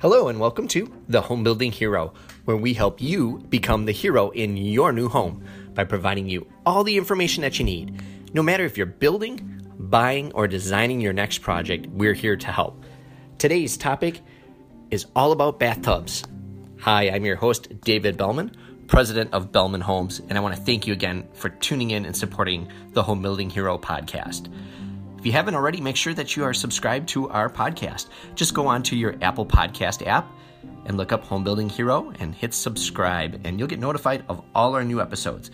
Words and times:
Hello, 0.00 0.28
and 0.28 0.38
welcome 0.38 0.68
to 0.68 0.88
The 1.08 1.20
Home 1.22 1.42
Building 1.42 1.72
Hero, 1.72 2.14
where 2.44 2.56
we 2.56 2.72
help 2.72 3.02
you 3.02 3.38
become 3.48 3.84
the 3.84 3.90
hero 3.90 4.30
in 4.30 4.56
your 4.56 4.92
new 4.92 5.08
home 5.08 5.42
by 5.74 5.82
providing 5.82 6.28
you 6.28 6.46
all 6.64 6.84
the 6.84 6.96
information 6.96 7.42
that 7.42 7.58
you 7.58 7.64
need. 7.64 8.00
No 8.32 8.40
matter 8.40 8.64
if 8.64 8.76
you're 8.76 8.86
building, 8.86 9.60
buying, 9.76 10.30
or 10.34 10.46
designing 10.46 11.00
your 11.00 11.12
next 11.12 11.38
project, 11.38 11.88
we're 11.88 12.14
here 12.14 12.36
to 12.36 12.46
help. 12.46 12.84
Today's 13.38 13.76
topic 13.76 14.20
is 14.92 15.06
all 15.16 15.32
about 15.32 15.58
bathtubs. 15.58 16.22
Hi, 16.78 17.10
I'm 17.10 17.24
your 17.24 17.34
host, 17.34 17.80
David 17.80 18.16
Bellman, 18.16 18.52
president 18.86 19.34
of 19.34 19.50
Bellman 19.50 19.80
Homes, 19.80 20.20
and 20.20 20.38
I 20.38 20.40
want 20.40 20.54
to 20.54 20.62
thank 20.62 20.86
you 20.86 20.92
again 20.92 21.26
for 21.32 21.48
tuning 21.48 21.90
in 21.90 22.04
and 22.04 22.16
supporting 22.16 22.68
the 22.92 23.02
Home 23.02 23.20
Building 23.20 23.50
Hero 23.50 23.76
podcast. 23.76 24.46
You 25.28 25.32
haven't 25.32 25.56
already, 25.56 25.82
make 25.82 25.96
sure 25.96 26.14
that 26.14 26.36
you 26.36 26.44
are 26.44 26.54
subscribed 26.54 27.10
to 27.10 27.28
our 27.28 27.50
podcast. 27.50 28.06
Just 28.34 28.54
go 28.54 28.66
on 28.66 28.82
to 28.84 28.96
your 28.96 29.14
Apple 29.20 29.44
Podcast 29.44 30.06
app 30.06 30.26
and 30.86 30.96
look 30.96 31.12
up 31.12 31.22
Home 31.24 31.44
Building 31.44 31.68
Hero 31.68 32.10
and 32.18 32.34
hit 32.34 32.54
subscribe, 32.54 33.42
and 33.44 33.58
you'll 33.58 33.68
get 33.68 33.78
notified 33.78 34.24
of 34.30 34.42
all 34.54 34.74
our 34.74 34.84
new 34.84 35.02
episodes. 35.02 35.50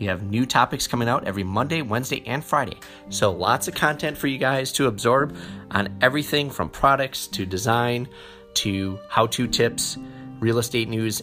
We 0.00 0.06
have 0.06 0.24
new 0.24 0.44
topics 0.44 0.88
coming 0.88 1.08
out 1.08 1.24
every 1.24 1.44
Monday, 1.44 1.82
Wednesday, 1.82 2.24
and 2.26 2.44
Friday. 2.44 2.76
So 3.10 3.30
lots 3.30 3.68
of 3.68 3.76
content 3.76 4.18
for 4.18 4.26
you 4.26 4.38
guys 4.38 4.72
to 4.72 4.88
absorb 4.88 5.36
on 5.70 5.96
everything 6.00 6.50
from 6.50 6.68
products 6.68 7.28
to 7.28 7.46
design 7.46 8.08
to 8.54 8.98
how 9.08 9.28
to 9.28 9.46
tips, 9.46 9.98
real 10.40 10.58
estate 10.58 10.88
news, 10.88 11.22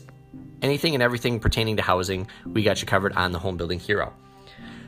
anything 0.62 0.94
and 0.94 1.04
everything 1.04 1.42
pertaining 1.42 1.76
to 1.76 1.84
housing. 1.84 2.30
We 2.46 2.64
got 2.64 2.80
you 2.80 2.88
covered 2.88 3.12
on 3.18 3.34
the 3.34 3.40
Home 3.40 3.58
Building 3.58 3.82
Hero. 3.82 4.14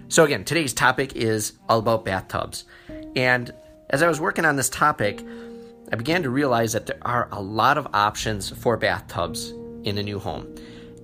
So, 0.08 0.26
again, 0.26 0.44
today's 0.44 0.74
topic 0.74 1.16
is 1.16 1.54
all 1.70 1.80
about 1.80 2.04
bathtubs. 2.04 2.66
And 3.16 3.54
as 3.90 4.02
I 4.02 4.08
was 4.08 4.20
working 4.20 4.46
on 4.46 4.56
this 4.56 4.70
topic, 4.70 5.24
I 5.92 5.96
began 5.96 6.24
to 6.24 6.30
realize 6.30 6.74
that 6.74 6.86
there 6.86 7.00
are 7.02 7.28
a 7.32 7.42
lot 7.42 7.78
of 7.78 7.88
options 7.94 8.50
for 8.50 8.78
bathtubs 8.78 9.52
in 9.84 9.98
a 9.98 10.04
new 10.04 10.20
home. 10.20 10.56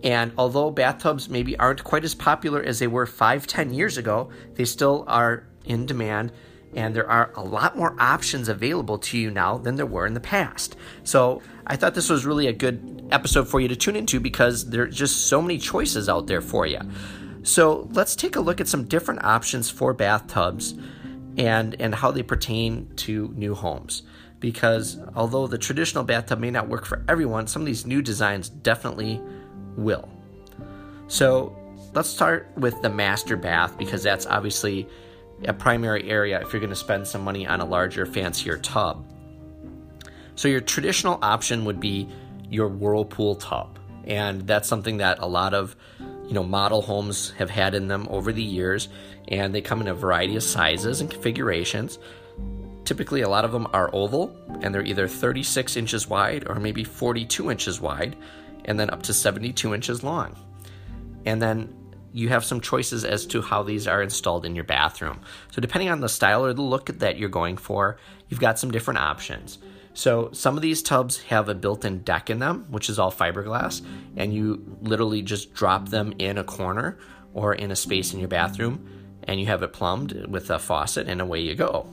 And 0.04 0.32
although 0.38 0.72
bathtubs 0.72 1.28
maybe 1.28 1.58
aren't 1.58 1.84
quite 1.84 2.06
as 2.06 2.16
popular 2.16 2.64
as 2.64 2.80
they 2.80 2.88
were 2.88 3.06
five, 3.06 3.48
ten 3.48 3.74
years 3.74 3.98
ago, 3.98 4.30
they 4.54 4.66
still 4.66 5.04
are 5.08 5.46
in 5.66 5.86
demand. 5.86 6.32
And 6.76 6.96
there 6.96 7.10
are 7.10 7.32
a 7.36 7.44
lot 7.44 7.76
more 7.76 7.96
options 8.00 8.48
available 8.48 9.00
to 9.00 9.18
you 9.18 9.32
now 9.32 9.58
than 9.58 9.76
there 9.76 9.86
were 9.86 10.06
in 10.06 10.14
the 10.14 10.20
past. 10.20 10.76
So 11.04 11.42
I 11.66 11.76
thought 11.76 11.96
this 11.96 12.10
was 12.10 12.26
really 12.26 12.48
a 12.48 12.54
good 12.54 13.08
episode 13.12 13.48
for 13.48 13.60
you 13.60 13.68
to 13.68 13.76
tune 13.76 13.96
into 13.96 14.20
because 14.20 14.70
there 14.70 14.84
are 14.84 14.88
just 14.88 15.28
so 15.28 15.42
many 15.42 15.58
choices 15.58 16.08
out 16.08 16.28
there 16.28 16.42
for 16.42 16.66
you. 16.66 16.80
So 17.44 17.90
let's 17.92 18.16
take 18.16 18.36
a 18.36 18.42
look 18.42 18.62
at 18.62 18.68
some 18.68 18.84
different 18.84 19.24
options 19.24 19.70
for 19.70 19.94
bathtubs 19.94 20.76
and, 21.38 21.80
and 21.80 21.94
how 21.94 22.12
they 22.12 22.24
pertain 22.24 22.92
to 22.98 23.34
new 23.36 23.54
homes. 23.54 24.04
Because 24.40 25.00
although 25.16 25.48
the 25.48 25.58
traditional 25.58 26.04
bathtub 26.04 26.40
may 26.40 26.52
not 26.52 26.68
work 26.68 26.86
for 26.86 27.04
everyone, 27.08 27.48
some 27.48 27.62
of 27.62 27.66
these 27.66 27.86
new 27.86 28.02
designs 28.02 28.50
definitely 28.50 29.22
will. 29.76 30.10
So 31.08 31.56
let's 31.94 32.10
start 32.10 32.52
with 32.56 32.82
the 32.82 32.90
master 32.90 33.38
bath 33.38 33.78
because 33.78 34.04
that's 34.04 34.26
obviously 34.26 34.88
a 35.46 35.54
primary 35.54 36.10
area 36.10 36.42
if 36.42 36.52
you're 36.52 36.60
going 36.60 36.70
to 36.70 36.76
spend 36.76 37.08
some 37.08 37.24
money 37.24 37.48
on 37.48 37.62
a 37.62 37.66
larger, 37.66 38.06
fancier 38.06 38.58
tub. 38.58 39.06
So 40.36 40.48
your 40.48 40.62
traditional 40.62 41.18
option 41.22 41.66
would 41.66 41.80
be 41.80 42.08
your 42.50 42.68
Whirlpool 42.68 43.36
tub. 43.36 43.80
And 44.06 44.48
that's 44.48 44.70
something 44.70 44.98
that 44.98 45.20
a 45.20 45.28
lot 45.28 45.54
of 45.54 45.76
you 46.28 46.34
know 46.34 46.44
model 46.44 46.82
homes 46.82 47.32
have 47.38 47.50
had 47.50 47.74
in 47.74 47.88
them 47.88 48.08
over 48.10 48.32
the 48.32 48.44
years 48.44 48.90
and 49.30 49.54
they 49.54 49.62
come 49.62 49.82
in 49.82 49.88
a 49.88 49.94
variety 49.94 50.36
of 50.36 50.44
sizes 50.44 51.02
and 51.02 51.10
configurations. 51.10 52.00
Typically 52.84 53.22
a 53.22 53.30
lot 53.30 53.46
of 53.46 53.52
them 53.52 53.68
are 53.74 53.90
oval 53.94 54.36
and 54.62 54.74
they're 54.74 54.84
either 54.84 55.08
36 55.08 55.76
inches 55.76 56.08
wide 56.08 56.48
or 56.48 56.56
maybe 56.56 56.84
42 56.84 57.52
inches 57.52 57.82
wide 57.82 58.16
and 58.66 58.80
then 58.80 58.90
up 58.90 59.04
to 59.04 59.14
72 59.14 59.74
inches 59.74 60.04
long. 60.04 60.36
And 61.26 61.42
then 61.42 61.74
you 62.14 62.30
have 62.30 62.44
some 62.44 62.62
choices 62.62 63.06
as 63.06 63.26
to 63.28 63.42
how 63.42 63.64
these 63.64 63.88
are 63.88 64.02
installed 64.02 64.46
in 64.46 64.56
your 64.56 64.64
bathroom. 64.64 65.20
So 65.52 65.62
depending 65.62 65.90
on 65.90 66.00
the 66.00 66.10
style 66.10 66.46
or 66.46 66.54
the 66.54 66.62
look 66.62 66.88
that 67.00 67.18
you're 67.18 67.30
going 67.30 67.58
for 67.58 67.98
you've 68.30 68.40
got 68.40 68.60
some 68.60 68.72
different 68.72 69.00
options 69.00 69.60
so 69.98 70.30
some 70.32 70.56
of 70.56 70.62
these 70.62 70.84
tubs 70.84 71.24
have 71.24 71.50
a 71.50 71.56
built-in 71.56 72.04
deck 72.04 72.30
in 72.30 72.38
them, 72.38 72.68
which 72.70 72.88
is 72.88 73.00
all 73.00 73.12
fiberglass, 73.12 73.82
and 74.16 74.32
you 74.32 74.78
literally 74.84 75.24
just 75.24 75.56
drop 75.56 75.90
them 75.90 76.14
in 76.20 76.38
a 76.38 76.44
corner 76.44 77.00
or 77.34 77.56
in 77.56 77.72
a 77.72 77.76
space 77.76 78.14
in 78.14 78.20
your 78.20 78.28
bathroom, 78.28 78.88
and 79.24 79.40
you 79.40 79.48
have 79.48 79.64
it 79.64 79.74
plumbed 79.74 80.28
with 80.28 80.52
a 80.52 80.60
faucet, 80.60 81.08
and 81.08 81.20
away 81.20 81.40
you 81.40 81.56
go. 81.56 81.90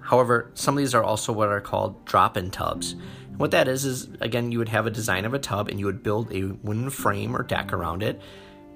However, 0.00 0.50
some 0.52 0.74
of 0.74 0.78
these 0.78 0.94
are 0.94 1.02
also 1.02 1.32
what 1.32 1.48
are 1.48 1.62
called 1.62 2.04
drop-in 2.04 2.50
tubs. 2.50 2.96
what 3.38 3.52
that 3.52 3.66
is 3.66 3.86
is 3.86 4.08
again, 4.20 4.52
you 4.52 4.58
would 4.58 4.68
have 4.68 4.86
a 4.86 4.90
design 4.90 5.24
of 5.24 5.32
a 5.32 5.38
tub, 5.38 5.68
and 5.68 5.80
you 5.80 5.86
would 5.86 6.02
build 6.02 6.30
a 6.34 6.42
wooden 6.42 6.90
frame 6.90 7.34
or 7.34 7.44
deck 7.44 7.72
around 7.72 8.02
it, 8.02 8.20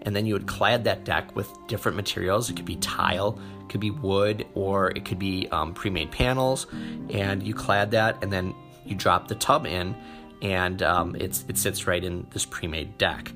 and 0.03 0.15
then 0.15 0.27
you 0.27 0.35
would 0.35 0.47
clad 0.47 0.85
that 0.85 1.05
deck 1.05 1.35
with 1.37 1.49
different 1.67 1.97
materials. 1.97 2.51
It 2.51 2.57
could 2.57 2.65
be 2.65 2.77
tile, 2.77 3.39
it 3.61 3.69
could 3.69 3.81
be 3.81 3.91
wood, 3.91 4.47
or 4.55 4.91
it 4.91 5.05
could 5.05 5.19
be 5.19 5.49
um, 5.51 5.75
pre-made 5.75 6.11
panels, 6.11 6.67
and 7.11 7.43
you 7.43 7.55
clad 7.55 7.91
that, 7.93 8.23
and 8.23 8.33
then 8.33 8.55
you 8.85 8.95
drop 8.95 9.29
the 9.29 9.35
tub 9.35 9.67
in, 9.67 9.95
and 10.43 10.83
um, 10.83 11.15
it 11.17 11.35
sits 11.35 11.87
right 11.87 12.03
in 12.03 12.27
this 12.31 12.47
pre-made 12.47 12.97
deck. 12.99 13.33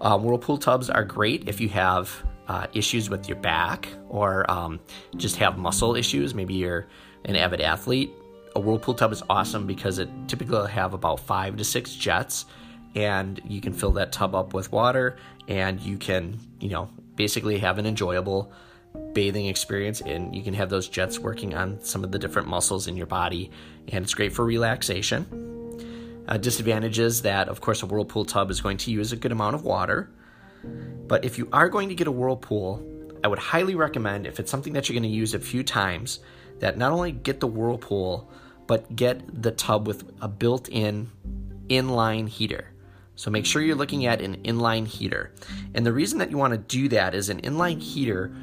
Uh, 0.00 0.18
Whirlpool 0.18 0.58
tubs 0.58 0.90
are 0.90 1.04
great 1.04 1.48
if 1.48 1.60
you 1.60 1.68
have 1.70 2.24
uh, 2.48 2.66
issues 2.72 3.10
with 3.10 3.28
your 3.28 3.38
back 3.38 3.88
or 4.08 4.48
um, 4.50 4.78
just 5.16 5.36
have 5.36 5.58
muscle 5.58 5.96
issues. 5.96 6.34
Maybe 6.34 6.54
you're 6.54 6.86
an 7.24 7.34
avid 7.34 7.60
athlete. 7.60 8.10
A 8.54 8.60
Whirlpool 8.60 8.94
tub 8.94 9.12
is 9.12 9.22
awesome 9.28 9.66
because 9.66 9.98
it 9.98 10.08
typically 10.28 10.58
will 10.58 10.66
have 10.66 10.94
about 10.94 11.20
five 11.20 11.56
to 11.56 11.64
six 11.64 11.94
jets 11.94 12.46
and 12.96 13.40
you 13.46 13.60
can 13.60 13.72
fill 13.72 13.92
that 13.92 14.10
tub 14.10 14.34
up 14.34 14.54
with 14.54 14.72
water 14.72 15.16
and 15.46 15.78
you 15.80 15.98
can, 15.98 16.40
you 16.58 16.70
know, 16.70 16.88
basically 17.14 17.58
have 17.58 17.78
an 17.78 17.86
enjoyable 17.86 18.50
bathing 19.12 19.46
experience 19.46 20.00
and 20.00 20.34
you 20.34 20.42
can 20.42 20.54
have 20.54 20.70
those 20.70 20.88
jets 20.88 21.18
working 21.18 21.54
on 21.54 21.78
some 21.80 22.02
of 22.02 22.10
the 22.10 22.18
different 22.18 22.48
muscles 22.48 22.86
in 22.88 22.96
your 22.96 23.06
body 23.06 23.50
and 23.88 24.02
it's 24.02 24.14
great 24.14 24.32
for 24.32 24.44
relaxation. 24.44 25.26
Uh, 26.26 26.38
disadvantages 26.38 27.22
that, 27.22 27.48
of 27.48 27.60
course, 27.60 27.82
a 27.82 27.86
whirlpool 27.86 28.24
tub 28.24 28.50
is 28.50 28.60
going 28.60 28.78
to 28.78 28.90
use 28.90 29.12
a 29.12 29.16
good 29.16 29.30
amount 29.30 29.54
of 29.54 29.62
water. 29.62 30.10
But 31.06 31.24
if 31.24 31.38
you 31.38 31.48
are 31.52 31.68
going 31.68 31.90
to 31.90 31.94
get 31.94 32.08
a 32.08 32.12
whirlpool, 32.12 32.84
I 33.22 33.28
would 33.28 33.38
highly 33.38 33.76
recommend, 33.76 34.26
if 34.26 34.40
it's 34.40 34.50
something 34.50 34.72
that 34.72 34.88
you're 34.88 34.94
going 34.94 35.08
to 35.08 35.16
use 35.16 35.34
a 35.34 35.38
few 35.38 35.62
times, 35.62 36.18
that 36.58 36.76
not 36.76 36.90
only 36.90 37.12
get 37.12 37.38
the 37.38 37.46
whirlpool, 37.46 38.28
but 38.66 38.96
get 38.96 39.42
the 39.42 39.52
tub 39.52 39.86
with 39.86 40.10
a 40.20 40.26
built 40.26 40.68
in 40.68 41.10
inline 41.68 42.28
heater. 42.28 42.72
So 43.16 43.30
make 43.30 43.46
sure 43.46 43.62
you're 43.62 43.74
looking 43.74 44.06
at 44.06 44.20
an 44.20 44.36
inline 44.42 44.86
heater. 44.86 45.32
And 45.74 45.84
the 45.84 45.92
reason 45.92 46.18
that 46.18 46.30
you 46.30 46.38
want 46.38 46.52
to 46.52 46.58
do 46.58 46.88
that 46.90 47.14
is 47.14 47.28
an 47.28 47.40
inline 47.40 47.80
heater 47.80 48.34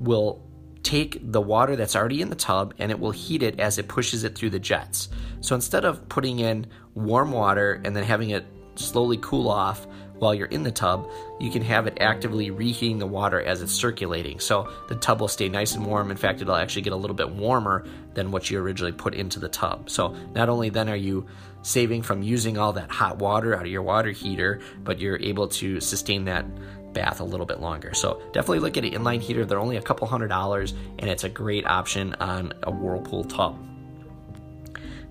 will 0.00 0.44
take 0.82 1.18
the 1.32 1.40
water 1.40 1.76
that's 1.76 1.96
already 1.96 2.22
in 2.22 2.30
the 2.30 2.36
tub 2.36 2.72
and 2.78 2.90
it 2.90 2.98
will 2.98 3.10
heat 3.10 3.42
it 3.42 3.58
as 3.58 3.78
it 3.78 3.88
pushes 3.88 4.24
it 4.24 4.34
through 4.34 4.50
the 4.50 4.58
jets. 4.58 5.08
So 5.40 5.54
instead 5.54 5.84
of 5.84 6.08
putting 6.08 6.38
in 6.38 6.66
warm 6.94 7.32
water 7.32 7.80
and 7.84 7.96
then 7.96 8.04
having 8.04 8.30
it 8.30 8.46
slowly 8.76 9.18
cool 9.20 9.48
off 9.48 9.86
while 10.18 10.34
you're 10.34 10.46
in 10.48 10.62
the 10.62 10.70
tub, 10.70 11.08
you 11.38 11.50
can 11.50 11.62
have 11.62 11.86
it 11.86 11.98
actively 12.00 12.50
reheating 12.50 12.98
the 12.98 13.06
water 13.06 13.40
as 13.40 13.62
it's 13.62 13.72
circulating. 13.72 14.40
So 14.40 14.72
the 14.88 14.96
tub 14.96 15.20
will 15.20 15.28
stay 15.28 15.48
nice 15.48 15.74
and 15.74 15.86
warm. 15.86 16.10
In 16.10 16.16
fact, 16.16 16.40
it'll 16.40 16.54
actually 16.54 16.82
get 16.82 16.92
a 16.92 16.96
little 16.96 17.16
bit 17.16 17.30
warmer 17.30 17.84
than 18.14 18.30
what 18.30 18.50
you 18.50 18.58
originally 18.58 18.92
put 18.92 19.14
into 19.14 19.38
the 19.38 19.48
tub. 19.48 19.90
So 19.90 20.14
not 20.34 20.48
only 20.48 20.70
then 20.70 20.88
are 20.88 20.96
you 20.96 21.26
saving 21.62 22.02
from 22.02 22.22
using 22.22 22.58
all 22.58 22.72
that 22.72 22.90
hot 22.90 23.18
water 23.18 23.54
out 23.54 23.62
of 23.62 23.70
your 23.70 23.82
water 23.82 24.10
heater, 24.10 24.60
but 24.82 24.98
you're 24.98 25.18
able 25.18 25.48
to 25.48 25.80
sustain 25.80 26.24
that 26.24 26.44
bath 26.92 27.20
a 27.20 27.24
little 27.24 27.46
bit 27.46 27.60
longer. 27.60 27.94
So 27.94 28.20
definitely 28.32 28.60
look 28.60 28.76
at 28.76 28.84
an 28.84 28.92
inline 28.92 29.20
heater. 29.20 29.44
They're 29.44 29.58
only 29.58 29.76
a 29.76 29.82
couple 29.82 30.06
hundred 30.06 30.28
dollars, 30.28 30.72
and 30.98 31.10
it's 31.10 31.24
a 31.24 31.28
great 31.28 31.66
option 31.66 32.14
on 32.14 32.54
a 32.62 32.70
Whirlpool 32.70 33.24
tub. 33.24 33.58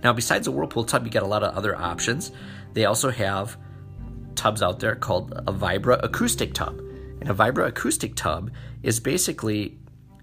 Now, 0.03 0.13
besides 0.13 0.47
a 0.47 0.51
Whirlpool 0.51 0.83
tub, 0.83 1.05
you 1.05 1.11
got 1.11 1.23
a 1.23 1.27
lot 1.27 1.43
of 1.43 1.55
other 1.55 1.75
options. 1.75 2.31
They 2.73 2.85
also 2.85 3.09
have 3.09 3.57
tubs 4.37 4.61
out 4.61 4.79
there 4.79 4.95
called 4.95 5.33
a 5.33 5.53
vibroacoustic 5.53 6.53
tub. 6.53 6.79
And 7.19 7.29
a 7.29 7.33
vibroacoustic 7.33 8.15
tub 8.15 8.51
is 8.83 8.99
basically 8.99 9.77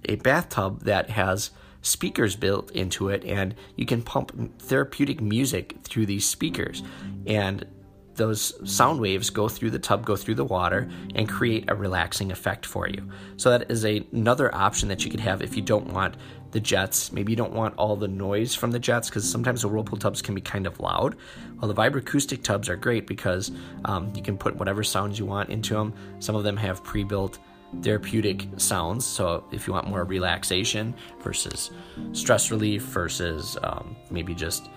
a 0.09 0.17
bathtub 0.17 0.85
that 0.85 1.11
has 1.11 1.51
speakers 1.83 2.35
built 2.35 2.71
into 2.71 3.09
it, 3.11 3.25
and 3.25 3.55
you 3.77 3.85
can 3.85 4.03
pump 4.03 4.59
therapeutic 4.61 5.21
music 5.21 5.77
through 5.83 6.07
these 6.07 6.27
speakers. 6.27 6.83
And 7.27 7.67
those 8.15 8.55
sound 8.71 9.01
waves 9.01 9.29
go 9.29 9.49
through 9.49 9.71
the 9.71 9.79
tub, 9.79 10.07
go 10.07 10.17
through 10.17 10.37
the 10.37 10.45
water, 10.45 10.89
and 11.15 11.29
create 11.29 11.65
a 11.69 11.75
relaxing 11.75 12.31
effect 12.31 12.65
for 12.65 12.89
you. 12.89 13.09
So, 13.37 13.51
that 13.51 13.71
is 13.71 13.85
a, 13.85 14.07
another 14.13 14.55
option 14.55 14.89
that 14.89 15.05
you 15.05 15.11
could 15.11 15.21
have 15.21 15.43
if 15.43 15.57
you 15.57 15.63
don't 15.63 15.93
want 15.93 16.17
the 16.55 16.61
jets. 16.61 17.13
Maybe 17.13 17.33
you 17.33 17.37
don't 17.37 17.53
want 17.53 17.75
all 17.77 17.97
the 17.97 18.09
noise 18.09 18.55
from 18.55 18.71
the 18.71 18.79
jets 18.79 19.11
because 19.11 19.29
sometimes 19.29 19.63
the 19.63 19.69
whirlpool 19.69 19.99
tubs 19.99 20.23
can 20.23 20.37
be 20.37 20.41
kind 20.41 20.69
of 20.69 20.79
loud. 20.79 21.17
Well, 21.61 21.67
the 21.67 21.75
vibroacoustic 21.75 22.45
tubs 22.45 22.69
are 22.69 22.77
great 22.77 23.09
because 23.09 23.51
um, 23.85 24.13
you 24.15 24.23
can 24.23 24.39
put 24.39 24.57
whatever 24.57 24.85
sounds 24.85 25.19
you 25.19 25.27
want 25.27 25.51
into 25.51 25.75
them. 25.75 25.93
Some 26.21 26.37
of 26.37 26.45
them 26.45 26.57
have 26.57 26.83
pre 26.83 27.03
built 27.03 27.41
therapeutic 27.83 28.47
sounds. 28.57 29.05
So, 29.05 29.45
if 29.51 29.67
you 29.67 29.73
want 29.73 29.89
more 29.89 30.05
relaxation 30.05 30.95
versus 31.21 31.73
stress 32.13 32.53
relief 32.53 32.83
versus 32.83 33.59
um, 33.65 33.97
maybe 34.11 34.33
just 34.33 34.71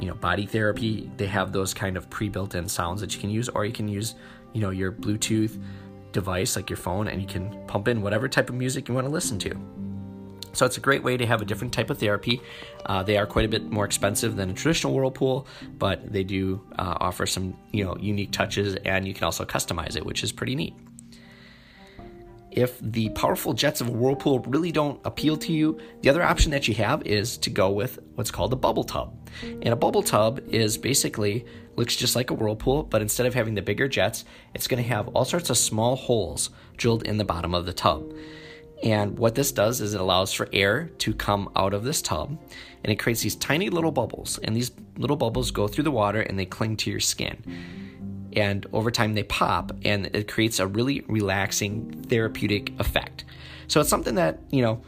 you 0.00 0.06
know 0.06 0.14
body 0.14 0.44
therapy 0.44 1.10
they 1.16 1.26
have 1.26 1.52
those 1.52 1.72
kind 1.72 1.96
of 1.96 2.10
pre-built 2.10 2.54
in 2.54 2.68
sounds 2.68 3.00
that 3.00 3.14
you 3.14 3.18
can 3.18 3.30
use 3.30 3.48
or 3.48 3.64
you 3.64 3.72
can 3.72 3.88
use 3.88 4.14
you 4.52 4.60
know 4.60 4.68
your 4.68 4.92
bluetooth 4.92 5.58
device 6.12 6.54
like 6.54 6.68
your 6.68 6.76
phone 6.76 7.08
and 7.08 7.22
you 7.22 7.26
can 7.26 7.66
pump 7.66 7.88
in 7.88 8.02
whatever 8.02 8.28
type 8.28 8.50
of 8.50 8.54
music 8.54 8.88
you 8.88 8.94
want 8.94 9.06
to 9.06 9.10
listen 9.10 9.38
to 9.38 9.58
so 10.56 10.64
it's 10.64 10.78
a 10.78 10.80
great 10.80 11.02
way 11.02 11.16
to 11.16 11.26
have 11.26 11.42
a 11.42 11.44
different 11.44 11.72
type 11.72 11.90
of 11.90 11.98
therapy. 11.98 12.40
Uh, 12.86 13.02
they 13.02 13.18
are 13.18 13.26
quite 13.26 13.44
a 13.44 13.48
bit 13.48 13.70
more 13.70 13.84
expensive 13.84 14.36
than 14.36 14.50
a 14.50 14.54
traditional 14.54 14.94
whirlpool, 14.94 15.46
but 15.78 16.10
they 16.10 16.24
do 16.24 16.62
uh, 16.78 16.96
offer 16.98 17.26
some 17.26 17.56
you 17.72 17.84
know 17.84 17.96
unique 18.00 18.32
touches, 18.32 18.74
and 18.86 19.06
you 19.06 19.12
can 19.12 19.24
also 19.24 19.44
customize 19.44 19.96
it, 19.96 20.04
which 20.04 20.24
is 20.24 20.32
pretty 20.32 20.54
neat. 20.54 20.74
If 22.50 22.78
the 22.80 23.10
powerful 23.10 23.52
jets 23.52 23.82
of 23.82 23.88
a 23.88 23.92
whirlpool 23.92 24.38
really 24.40 24.72
don't 24.72 24.98
appeal 25.04 25.36
to 25.36 25.52
you, 25.52 25.78
the 26.00 26.08
other 26.08 26.22
option 26.22 26.50
that 26.52 26.66
you 26.66 26.74
have 26.76 27.02
is 27.02 27.36
to 27.38 27.50
go 27.50 27.70
with 27.70 27.98
what's 28.14 28.30
called 28.30 28.50
a 28.54 28.56
bubble 28.56 28.84
tub. 28.84 29.14
And 29.42 29.68
a 29.68 29.76
bubble 29.76 30.02
tub 30.02 30.40
is 30.48 30.78
basically 30.78 31.44
looks 31.76 31.94
just 31.94 32.16
like 32.16 32.30
a 32.30 32.34
whirlpool, 32.34 32.82
but 32.84 33.02
instead 33.02 33.26
of 33.26 33.34
having 33.34 33.54
the 33.54 33.60
bigger 33.60 33.88
jets, 33.88 34.24
it's 34.54 34.66
going 34.66 34.82
to 34.82 34.88
have 34.88 35.08
all 35.08 35.26
sorts 35.26 35.50
of 35.50 35.58
small 35.58 35.96
holes 35.96 36.48
drilled 36.78 37.02
in 37.02 37.18
the 37.18 37.26
bottom 37.26 37.54
of 37.54 37.66
the 37.66 37.74
tub. 37.74 38.10
And 38.82 39.18
what 39.18 39.34
this 39.34 39.52
does 39.52 39.80
is 39.80 39.94
it 39.94 40.00
allows 40.00 40.32
for 40.32 40.48
air 40.52 40.90
to 40.98 41.14
come 41.14 41.50
out 41.56 41.72
of 41.72 41.82
this 41.84 42.02
tub 42.02 42.38
and 42.84 42.92
it 42.92 42.96
creates 42.96 43.22
these 43.22 43.36
tiny 43.36 43.70
little 43.70 43.90
bubbles. 43.90 44.38
And 44.42 44.54
these 44.54 44.70
little 44.96 45.16
bubbles 45.16 45.50
go 45.50 45.66
through 45.66 45.84
the 45.84 45.90
water 45.90 46.20
and 46.20 46.38
they 46.38 46.46
cling 46.46 46.76
to 46.78 46.90
your 46.90 47.00
skin. 47.00 47.42
And 48.34 48.66
over 48.72 48.90
time 48.90 49.14
they 49.14 49.22
pop 49.22 49.72
and 49.84 50.06
it 50.14 50.28
creates 50.28 50.58
a 50.58 50.66
really 50.66 51.04
relaxing 51.08 52.04
therapeutic 52.08 52.78
effect. 52.78 53.24
So 53.66 53.80
it's 53.80 53.88
something 53.88 54.16
that, 54.16 54.40
you 54.50 54.62
know, 54.62 54.82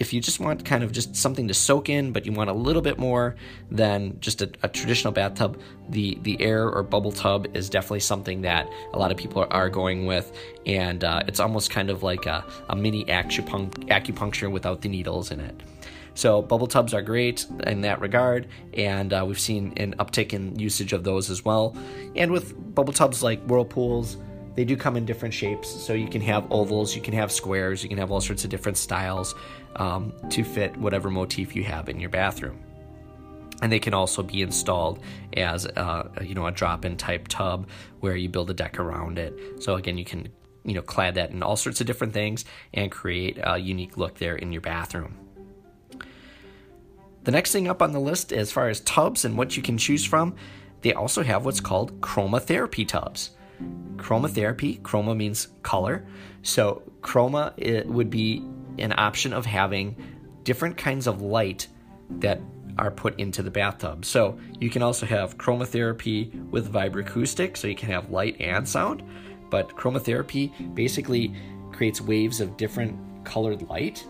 if 0.00 0.14
you 0.14 0.20
just 0.20 0.40
want 0.40 0.64
kind 0.64 0.82
of 0.82 0.92
just 0.92 1.14
something 1.14 1.46
to 1.46 1.54
soak 1.54 1.90
in, 1.90 2.10
but 2.10 2.24
you 2.24 2.32
want 2.32 2.48
a 2.48 2.54
little 2.54 2.80
bit 2.80 2.98
more 2.98 3.36
than 3.70 4.18
just 4.18 4.40
a, 4.40 4.50
a, 4.62 4.68
traditional 4.68 5.12
bathtub, 5.12 5.60
the 5.90 6.18
the 6.22 6.40
air 6.40 6.68
or 6.68 6.82
bubble 6.82 7.12
tub 7.12 7.46
is 7.54 7.68
definitely 7.68 8.00
something 8.00 8.40
that 8.40 8.66
a 8.94 8.98
lot 8.98 9.12
of 9.12 9.18
people 9.18 9.42
are, 9.42 9.52
are 9.52 9.68
going 9.68 10.06
with, 10.06 10.32
and 10.64 11.04
uh, 11.04 11.22
it's 11.28 11.38
almost 11.38 11.70
kind 11.70 11.90
of 11.90 12.02
like 12.02 12.24
a, 12.24 12.42
a 12.70 12.76
mini 12.76 13.04
acupuncture 13.04 14.50
without 14.50 14.80
the 14.80 14.88
needles 14.88 15.30
in 15.30 15.38
it. 15.38 15.62
So 16.14 16.40
bubble 16.40 16.66
tubs 16.66 16.94
are 16.94 17.02
great 17.02 17.44
in 17.66 17.82
that 17.82 18.00
regard, 18.00 18.48
and 18.72 19.12
uh, 19.12 19.24
we've 19.28 19.38
seen 19.38 19.74
an 19.76 19.94
uptick 19.98 20.32
in 20.32 20.58
usage 20.58 20.94
of 20.94 21.04
those 21.04 21.28
as 21.28 21.44
well. 21.44 21.76
And 22.16 22.32
with 22.32 22.74
bubble 22.74 22.94
tubs 22.94 23.22
like 23.22 23.42
whirlpools 23.44 24.16
they 24.60 24.64
do 24.66 24.76
come 24.76 24.98
in 24.98 25.06
different 25.06 25.32
shapes, 25.32 25.70
so 25.70 25.94
you 25.94 26.06
can 26.06 26.20
have 26.20 26.46
ovals, 26.52 26.94
you 26.94 27.00
can 27.00 27.14
have 27.14 27.32
squares, 27.32 27.82
you 27.82 27.88
can 27.88 27.96
have 27.96 28.10
all 28.10 28.20
sorts 28.20 28.44
of 28.44 28.50
different 28.50 28.76
styles 28.76 29.34
um, 29.76 30.12
to 30.28 30.44
fit 30.44 30.76
whatever 30.76 31.08
motif 31.08 31.56
you 31.56 31.64
have 31.64 31.88
in 31.88 31.98
your 31.98 32.10
bathroom. 32.10 32.62
And 33.62 33.72
they 33.72 33.78
can 33.78 33.94
also 33.94 34.22
be 34.22 34.42
installed 34.42 35.02
as 35.34 35.64
uh, 35.64 36.10
you 36.20 36.34
know 36.34 36.46
a 36.46 36.50
drop-in 36.50 36.98
type 36.98 37.26
tub 37.28 37.70
where 38.00 38.16
you 38.16 38.28
build 38.28 38.50
a 38.50 38.52
deck 38.52 38.78
around 38.78 39.18
it. 39.18 39.62
So 39.62 39.76
again, 39.76 39.96
you 39.96 40.04
can 40.04 40.28
you 40.66 40.74
know 40.74 40.82
clad 40.82 41.14
that 41.14 41.30
in 41.30 41.42
all 41.42 41.56
sorts 41.56 41.80
of 41.80 41.86
different 41.86 42.12
things 42.12 42.44
and 42.74 42.92
create 42.92 43.38
a 43.42 43.56
unique 43.56 43.96
look 43.96 44.18
there 44.18 44.36
in 44.36 44.52
your 44.52 44.60
bathroom. 44.60 45.16
The 47.24 47.30
next 47.30 47.52
thing 47.52 47.66
up 47.66 47.80
on 47.80 47.92
the 47.92 47.98
list, 47.98 48.30
as 48.30 48.52
far 48.52 48.68
as 48.68 48.80
tubs 48.80 49.24
and 49.24 49.38
what 49.38 49.56
you 49.56 49.62
can 49.62 49.78
choose 49.78 50.04
from, 50.04 50.34
they 50.82 50.92
also 50.92 51.22
have 51.22 51.46
what's 51.46 51.60
called 51.60 51.98
chromotherapy 52.02 52.86
tubs 52.86 53.30
chromotherapy. 53.96 54.80
Chroma 54.82 55.16
means 55.16 55.48
color. 55.62 56.06
So, 56.42 56.82
chroma 57.00 57.52
it 57.56 57.86
would 57.86 58.10
be 58.10 58.44
an 58.78 58.94
option 58.96 59.32
of 59.32 59.46
having 59.46 59.96
different 60.44 60.76
kinds 60.76 61.06
of 61.06 61.22
light 61.22 61.68
that 62.18 62.40
are 62.78 62.90
put 62.90 63.18
into 63.18 63.42
the 63.42 63.50
bathtub. 63.50 64.04
So, 64.04 64.38
you 64.58 64.70
can 64.70 64.82
also 64.82 65.06
have 65.06 65.38
chromotherapy 65.38 66.50
with 66.50 66.72
vibroacoustic, 66.72 67.56
so 67.56 67.68
you 67.68 67.74
can 67.74 67.90
have 67.90 68.10
light 68.10 68.40
and 68.40 68.68
sound. 68.68 69.02
But 69.50 69.76
chromotherapy 69.76 70.74
basically 70.74 71.34
creates 71.72 72.00
waves 72.00 72.40
of 72.40 72.56
different 72.56 72.98
colored 73.24 73.62
light 73.68 74.06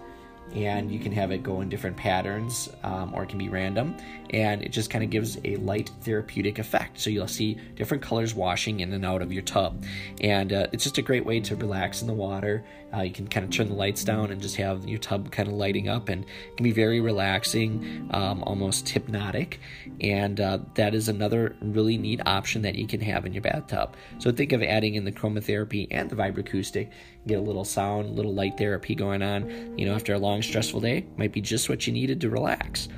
and 0.54 0.90
you 0.90 0.98
can 0.98 1.12
have 1.12 1.30
it 1.30 1.42
go 1.42 1.60
in 1.60 1.68
different 1.68 1.96
patterns 1.96 2.68
um, 2.82 3.12
or 3.14 3.22
it 3.22 3.28
can 3.28 3.38
be 3.38 3.48
random 3.48 3.96
and 4.30 4.62
it 4.62 4.70
just 4.70 4.90
kind 4.90 5.04
of 5.04 5.10
gives 5.10 5.38
a 5.44 5.56
light 5.56 5.90
therapeutic 6.02 6.58
effect. 6.58 7.00
So 7.00 7.10
you'll 7.10 7.28
see 7.28 7.58
different 7.74 8.02
colors 8.02 8.34
washing 8.34 8.80
in 8.80 8.92
and 8.92 9.04
out 9.04 9.22
of 9.22 9.32
your 9.32 9.42
tub. 9.42 9.84
And 10.20 10.52
uh, 10.52 10.66
it's 10.72 10.84
just 10.84 10.98
a 10.98 11.02
great 11.02 11.24
way 11.24 11.40
to 11.40 11.56
relax 11.56 12.00
in 12.00 12.06
the 12.06 12.14
water 12.14 12.64
uh, 12.94 13.02
you 13.02 13.12
can 13.12 13.28
kind 13.28 13.44
of 13.44 13.50
turn 13.50 13.68
the 13.68 13.74
lights 13.74 14.02
down 14.02 14.30
and 14.30 14.42
just 14.42 14.56
have 14.56 14.88
your 14.88 14.98
tub 14.98 15.30
kind 15.30 15.48
of 15.48 15.54
lighting 15.54 15.88
up 15.88 16.08
and 16.08 16.24
it 16.24 16.56
can 16.56 16.64
be 16.64 16.72
very 16.72 17.00
relaxing 17.00 18.08
um, 18.12 18.42
almost 18.44 18.88
hypnotic 18.88 19.60
and 20.00 20.40
uh, 20.40 20.58
that 20.74 20.94
is 20.94 21.08
another 21.08 21.54
really 21.60 21.96
neat 21.96 22.20
option 22.26 22.62
that 22.62 22.74
you 22.74 22.86
can 22.86 23.00
have 23.00 23.24
in 23.24 23.32
your 23.32 23.42
bathtub 23.42 23.94
so 24.18 24.32
think 24.32 24.52
of 24.52 24.62
adding 24.62 24.94
in 24.94 25.04
the 25.04 25.12
chromotherapy 25.12 25.86
and 25.90 26.10
the 26.10 26.16
vibroacoustic 26.16 26.90
get 27.26 27.38
a 27.38 27.42
little 27.42 27.64
sound 27.64 28.08
a 28.08 28.12
little 28.12 28.34
light 28.34 28.56
therapy 28.58 28.94
going 28.94 29.22
on 29.22 29.48
you 29.78 29.86
know 29.86 29.94
after 29.94 30.14
a 30.14 30.18
long 30.18 30.30
long, 30.30 30.42
stressful 30.42 30.80
day 30.80 31.06
might 31.16 31.32
be 31.32 31.40
just 31.40 31.68
what 31.68 31.86
you 31.86 31.92
needed 31.92 32.20
to 32.20 32.30
relax. 32.30 32.88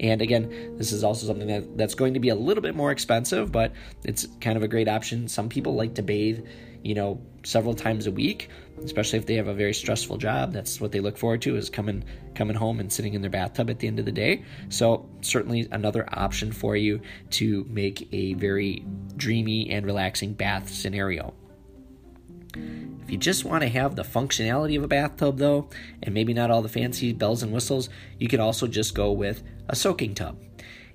And 0.00 0.22
again, 0.22 0.76
this 0.76 0.92
is 0.92 1.04
also 1.04 1.26
something 1.26 1.46
that, 1.48 1.76
that's 1.76 1.94
going 1.94 2.14
to 2.14 2.20
be 2.20 2.30
a 2.30 2.34
little 2.34 2.62
bit 2.62 2.74
more 2.74 2.90
expensive, 2.90 3.52
but 3.52 3.72
it's 4.04 4.26
kind 4.40 4.56
of 4.56 4.62
a 4.62 4.68
great 4.68 4.88
option. 4.88 5.28
Some 5.28 5.48
people 5.48 5.74
like 5.74 5.94
to 5.94 6.02
bathe, 6.02 6.46
you 6.82 6.94
know, 6.94 7.20
several 7.42 7.74
times 7.74 8.06
a 8.06 8.10
week, 8.10 8.48
especially 8.84 9.18
if 9.18 9.26
they 9.26 9.34
have 9.34 9.48
a 9.48 9.54
very 9.54 9.74
stressful 9.74 10.16
job. 10.16 10.52
That's 10.52 10.80
what 10.80 10.92
they 10.92 11.00
look 11.00 11.16
forward 11.16 11.42
to 11.42 11.56
is 11.56 11.70
coming 11.70 12.04
coming 12.34 12.56
home 12.56 12.80
and 12.80 12.92
sitting 12.92 13.14
in 13.14 13.22
their 13.22 13.30
bathtub 13.30 13.70
at 13.70 13.78
the 13.78 13.86
end 13.86 13.98
of 13.98 14.04
the 14.04 14.12
day. 14.12 14.44
So 14.68 15.08
certainly 15.20 15.68
another 15.72 16.08
option 16.12 16.52
for 16.52 16.76
you 16.76 17.00
to 17.30 17.66
make 17.68 18.08
a 18.12 18.34
very 18.34 18.84
dreamy 19.16 19.70
and 19.70 19.86
relaxing 19.86 20.32
bath 20.34 20.68
scenario. 20.68 21.34
If 22.54 23.10
you 23.10 23.16
just 23.16 23.44
want 23.44 23.62
to 23.62 23.68
have 23.68 23.96
the 23.96 24.02
functionality 24.02 24.76
of 24.76 24.82
a 24.82 24.88
bathtub, 24.88 25.38
though, 25.38 25.68
and 26.02 26.14
maybe 26.14 26.34
not 26.34 26.50
all 26.50 26.62
the 26.62 26.68
fancy 26.68 27.12
bells 27.12 27.42
and 27.42 27.52
whistles, 27.52 27.88
you 28.18 28.28
could 28.28 28.40
also 28.40 28.66
just 28.66 28.94
go 28.94 29.12
with 29.12 29.42
a 29.68 29.76
soaking 29.76 30.14
tub. 30.14 30.36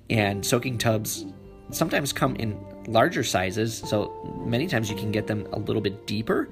And 0.08 0.44
soaking 0.44 0.78
tubs 0.78 1.24
sometimes 1.70 2.12
come 2.12 2.36
in 2.36 2.58
larger 2.86 3.24
sizes, 3.24 3.78
so 3.78 4.42
many 4.44 4.66
times 4.66 4.90
you 4.90 4.96
can 4.96 5.10
get 5.10 5.26
them 5.26 5.46
a 5.52 5.58
little 5.58 5.82
bit 5.82 6.06
deeper. 6.06 6.48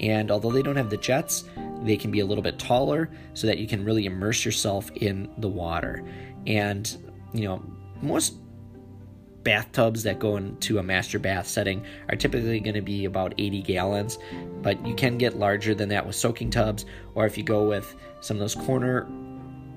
And 0.00 0.30
although 0.30 0.50
they 0.50 0.62
don't 0.62 0.76
have 0.76 0.90
the 0.90 0.96
jets, 0.96 1.44
they 1.82 1.96
can 1.96 2.10
be 2.10 2.20
a 2.20 2.26
little 2.26 2.42
bit 2.42 2.58
taller 2.58 3.10
so 3.34 3.46
that 3.46 3.58
you 3.58 3.66
can 3.66 3.84
really 3.84 4.06
immerse 4.06 4.44
yourself 4.44 4.90
in 4.96 5.30
the 5.38 5.48
water. 5.48 6.04
And, 6.46 6.96
you 7.32 7.44
know, 7.44 7.62
most 8.00 8.34
bathtubs 9.42 10.02
that 10.04 10.18
go 10.18 10.36
into 10.36 10.78
a 10.78 10.82
master 10.82 11.18
bath 11.18 11.46
setting 11.46 11.84
are 12.08 12.16
typically 12.16 12.60
going 12.60 12.74
to 12.74 12.82
be 12.82 13.04
about 13.04 13.34
80 13.38 13.62
gallons, 13.62 14.18
but 14.62 14.84
you 14.86 14.94
can 14.94 15.18
get 15.18 15.38
larger 15.38 15.74
than 15.74 15.88
that 15.88 16.06
with 16.06 16.14
soaking 16.14 16.50
tubs, 16.50 16.84
or 17.14 17.26
if 17.26 17.36
you 17.36 17.44
go 17.44 17.66
with 17.66 17.94
some 18.20 18.36
of 18.36 18.40
those 18.40 18.54
corner, 18.54 19.06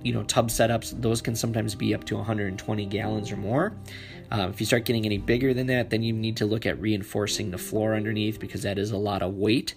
you 0.05 0.13
know, 0.13 0.23
tub 0.23 0.49
setups, 0.49 1.01
those 1.01 1.19
can 1.19 1.35
sometimes 1.35 1.73
be 1.73 1.95
up 1.95 2.03
to 2.05 2.15
120 2.15 2.85
gallons 2.85 3.31
or 3.31 3.37
more. 3.37 3.75
Um, 4.29 4.51
if 4.51 4.59
you 4.59 4.65
start 4.65 4.85
getting 4.85 5.03
any 5.03 5.17
bigger 5.17 5.51
than 5.51 5.65
that, 5.67 5.89
then 5.89 6.03
you 6.03 6.13
need 6.13 6.37
to 6.37 6.45
look 6.45 6.67
at 6.67 6.79
reinforcing 6.79 7.49
the 7.49 7.57
floor 7.57 7.95
underneath 7.95 8.39
because 8.39 8.61
that 8.61 8.77
is 8.77 8.91
a 8.91 8.97
lot 8.97 9.23
of 9.23 9.33
weight. 9.33 9.73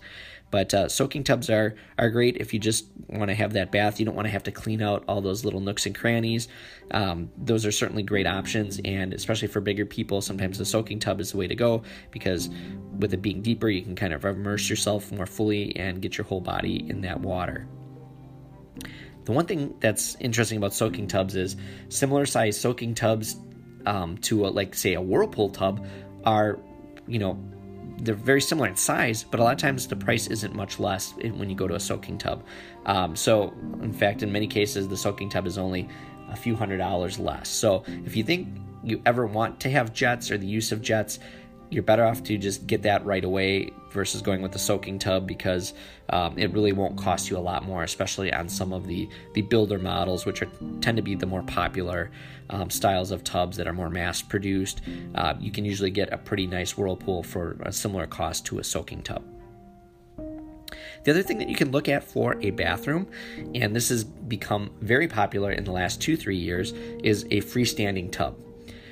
But 0.50 0.72
uh, 0.72 0.88
soaking 0.88 1.24
tubs 1.24 1.50
are 1.50 1.76
are 1.98 2.10
great 2.10 2.38
if 2.38 2.54
you 2.54 2.60
just 2.60 2.88
want 3.08 3.28
to 3.28 3.34
have 3.34 3.54
that 3.54 3.70
bath. 3.70 3.98
You 3.98 4.06
don't 4.06 4.14
want 4.14 4.26
to 4.26 4.32
have 4.32 4.42
to 4.44 4.50
clean 4.50 4.82
out 4.82 5.04
all 5.08 5.20
those 5.20 5.44
little 5.44 5.60
nooks 5.60 5.86
and 5.86 5.94
crannies. 5.94 6.48
Um, 6.90 7.30
those 7.36 7.66
are 7.66 7.72
certainly 7.72 8.02
great 8.02 8.26
options, 8.26 8.80
and 8.84 9.12
especially 9.12 9.48
for 9.48 9.60
bigger 9.60 9.84
people, 9.84 10.22
sometimes 10.22 10.58
the 10.58 10.64
soaking 10.64 11.00
tub 11.00 11.20
is 11.20 11.32
the 11.32 11.38
way 11.38 11.48
to 11.48 11.54
go 11.54 11.82
because 12.10 12.48
with 12.98 13.12
it 13.12 13.22
being 13.22 13.42
deeper, 13.42 13.68
you 13.68 13.82
can 13.82 13.94
kind 13.94 14.14
of 14.14 14.24
immerse 14.24 14.70
yourself 14.70 15.12
more 15.12 15.26
fully 15.26 15.76
and 15.76 16.00
get 16.00 16.16
your 16.16 16.26
whole 16.26 16.40
body 16.40 16.88
in 16.88 17.02
that 17.02 17.20
water. 17.20 17.66
The 19.28 19.32
one 19.32 19.44
thing 19.44 19.74
that's 19.78 20.16
interesting 20.20 20.56
about 20.56 20.72
soaking 20.72 21.06
tubs 21.06 21.36
is 21.36 21.54
similar 21.90 22.24
size 22.24 22.58
soaking 22.58 22.94
tubs 22.94 23.36
um, 23.84 24.16
to 24.22 24.46
a, 24.46 24.48
like 24.48 24.74
say 24.74 24.94
a 24.94 25.02
whirlpool 25.02 25.50
tub 25.50 25.86
are 26.24 26.58
you 27.06 27.18
know 27.18 27.38
they're 27.98 28.14
very 28.14 28.40
similar 28.40 28.68
in 28.68 28.76
size, 28.76 29.24
but 29.24 29.38
a 29.38 29.42
lot 29.42 29.52
of 29.52 29.58
times 29.58 29.86
the 29.86 29.96
price 29.96 30.28
isn't 30.28 30.54
much 30.54 30.80
less 30.80 31.12
when 31.16 31.50
you 31.50 31.56
go 31.56 31.68
to 31.68 31.74
a 31.74 31.80
soaking 31.80 32.16
tub. 32.16 32.42
Um, 32.86 33.14
so, 33.14 33.52
in 33.82 33.92
fact, 33.92 34.22
in 34.22 34.32
many 34.32 34.46
cases, 34.46 34.88
the 34.88 34.96
soaking 34.96 35.28
tub 35.28 35.46
is 35.46 35.58
only 35.58 35.90
a 36.30 36.36
few 36.36 36.56
hundred 36.56 36.78
dollars 36.78 37.18
less. 37.18 37.50
So, 37.50 37.84
if 38.06 38.16
you 38.16 38.24
think 38.24 38.48
you 38.82 39.02
ever 39.04 39.26
want 39.26 39.60
to 39.60 39.68
have 39.68 39.92
jets 39.92 40.30
or 40.30 40.38
the 40.38 40.46
use 40.46 40.72
of 40.72 40.80
jets, 40.80 41.18
you're 41.70 41.82
better 41.82 42.04
off 42.04 42.22
to 42.24 42.38
just 42.38 42.66
get 42.66 42.82
that 42.82 43.04
right 43.04 43.24
away 43.24 43.70
versus 43.90 44.22
going 44.22 44.42
with 44.42 44.52
the 44.52 44.58
soaking 44.58 44.98
tub 44.98 45.26
because 45.26 45.74
um, 46.10 46.38
it 46.38 46.52
really 46.52 46.72
won't 46.72 46.96
cost 46.96 47.28
you 47.28 47.36
a 47.36 47.40
lot 47.40 47.64
more, 47.64 47.82
especially 47.82 48.32
on 48.32 48.48
some 48.48 48.72
of 48.72 48.86
the 48.86 49.08
the 49.34 49.42
builder 49.42 49.78
models, 49.78 50.24
which 50.24 50.42
are 50.42 50.50
tend 50.80 50.96
to 50.96 51.02
be 51.02 51.14
the 51.14 51.26
more 51.26 51.42
popular 51.42 52.10
um, 52.50 52.70
styles 52.70 53.10
of 53.10 53.22
tubs 53.24 53.56
that 53.56 53.66
are 53.66 53.72
more 53.72 53.90
mass 53.90 54.22
produced. 54.22 54.80
Uh, 55.14 55.34
you 55.38 55.50
can 55.50 55.64
usually 55.64 55.90
get 55.90 56.12
a 56.12 56.18
pretty 56.18 56.46
nice 56.46 56.76
whirlpool 56.76 57.22
for 57.22 57.56
a 57.62 57.72
similar 57.72 58.06
cost 58.06 58.46
to 58.46 58.58
a 58.58 58.64
soaking 58.64 59.02
tub. 59.02 59.22
The 61.04 61.12
other 61.12 61.22
thing 61.22 61.38
that 61.38 61.48
you 61.48 61.54
can 61.54 61.70
look 61.70 61.88
at 61.88 62.04
for 62.04 62.36
a 62.40 62.50
bathroom, 62.50 63.08
and 63.54 63.74
this 63.74 63.88
has 63.88 64.04
become 64.04 64.70
very 64.80 65.08
popular 65.08 65.52
in 65.52 65.64
the 65.64 65.72
last 65.72 66.02
two, 66.02 66.16
three 66.16 66.36
years, 66.36 66.72
is 67.02 67.24
a 67.24 67.40
freestanding 67.40 68.10
tub. 68.10 68.36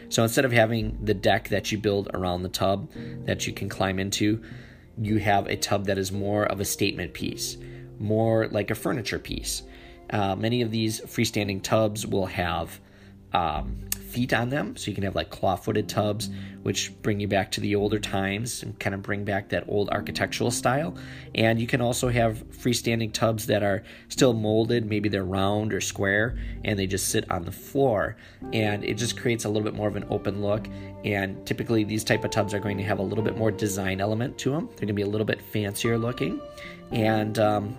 So 0.09 0.23
instead 0.23 0.45
of 0.45 0.53
having 0.53 0.99
the 1.03 1.15
deck 1.15 1.49
that 1.49 1.73
you 1.73 1.79
build 1.79 2.11
around 2.15 2.43
the 2.43 2.49
tub 2.49 2.91
that 3.25 3.47
you 3.47 3.53
can 3.53 3.69
climb 3.69 3.99
into, 3.99 4.43
you 4.99 5.19
have 5.19 5.47
a 5.47 5.57
tub 5.57 5.87
that 5.87 5.99
is 5.99 6.13
more 6.13 6.45
of 6.47 6.61
a 6.61 6.65
statement 6.65 7.13
piece, 7.13 7.57
more 7.99 8.49
like 8.49 8.71
a 8.71 8.75
furniture 8.75 9.19
piece. 9.19 9.63
Uh, 10.11 10.37
many 10.37 10.63
of 10.63 10.71
these 10.71 11.01
freestanding 11.01 11.63
tubs 11.63 12.07
will 12.07 12.27
have 12.27 12.81
um, 13.33 13.85
feet 14.17 14.33
on 14.33 14.49
them, 14.49 14.75
so 14.77 14.91
you 14.91 14.95
can 14.95 15.05
have 15.05 15.15
like 15.15 15.29
claw 15.29 15.57
footed 15.57 15.91
tubs, 15.91 16.31
which 16.63 16.91
bring 17.03 17.21
you 17.21 17.29
back 17.29 17.51
to 17.51 17.61
the 17.61 17.77
older 17.77 17.99
times 17.99 18.63
and 18.63 18.79
kind 18.81 18.95
of 18.95 19.03
bring 19.03 19.27
back 19.27 19.51
that 19.51 19.65
old 19.69 19.91
architectural 19.91 20.51
style. 20.51 20.97
And 21.35 21.61
you 21.61 21.67
can 21.67 21.83
also 21.83 22.09
have 22.09 22.43
freestanding 22.49 23.13
tubs 23.13 23.45
that 23.49 23.63
are 23.63 23.85
still 24.09 24.33
molded, 24.33 24.87
maybe 24.87 25.11
they're 25.11 25.23
round 25.23 25.75
or 25.75 25.83
square, 25.83 26.39
and 26.65 26.79
they 26.79 26.87
just 26.87 27.11
sit 27.11 27.31
on 27.31 27.45
the 27.45 27.53
floor. 27.53 28.17
And 28.55 28.83
it 28.85 28.95
just 28.95 29.21
creates 29.21 29.45
a 29.45 29.51
little 29.51 29.65
bit 29.65 29.75
more 29.75 29.89
of 29.89 29.97
an 29.97 30.07
open 30.09 30.41
look. 30.41 30.67
And 31.05 31.47
typically, 31.47 31.85
these 31.85 32.03
type 32.03 32.25
of 32.25 32.31
tubs 32.31 32.55
are 32.55 32.59
going 32.59 32.79
to 32.79 32.85
have 32.85 33.01
a 33.01 33.03
little 33.03 33.23
bit 33.23 33.37
more 33.37 33.51
design 33.51 34.01
element 34.01 34.39
to 34.39 34.51
them. 34.51 34.67
They're 34.69 34.87
going 34.87 34.87
to 34.87 34.95
be 34.95 35.03
a 35.03 35.07
little 35.07 35.27
bit 35.27 35.43
fancier 35.43 35.99
looking, 35.99 36.41
and 36.91 37.39
um, 37.39 37.77